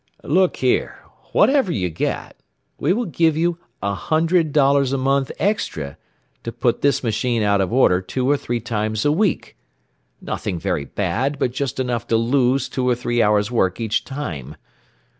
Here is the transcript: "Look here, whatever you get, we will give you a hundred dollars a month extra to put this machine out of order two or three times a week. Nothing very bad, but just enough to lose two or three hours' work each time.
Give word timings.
"Look 0.23 0.57
here, 0.57 0.97
whatever 1.31 1.71
you 1.71 1.91
get, 1.91 2.35
we 2.79 2.91
will 2.91 3.05
give 3.05 3.37
you 3.37 3.59
a 3.83 3.93
hundred 3.93 4.51
dollars 4.51 4.91
a 4.93 4.97
month 4.97 5.31
extra 5.37 5.95
to 6.43 6.51
put 6.51 6.81
this 6.81 7.03
machine 7.03 7.43
out 7.43 7.61
of 7.61 7.71
order 7.71 8.01
two 8.01 8.27
or 8.27 8.35
three 8.35 8.59
times 8.61 9.05
a 9.05 9.11
week. 9.11 9.55
Nothing 10.19 10.57
very 10.57 10.85
bad, 10.85 11.37
but 11.37 11.51
just 11.51 11.79
enough 11.79 12.07
to 12.07 12.17
lose 12.17 12.67
two 12.67 12.89
or 12.89 12.95
three 12.95 13.21
hours' 13.21 13.51
work 13.51 13.79
each 13.79 14.03
time. 14.03 14.55